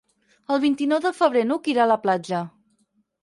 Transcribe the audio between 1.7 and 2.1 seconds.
irà a la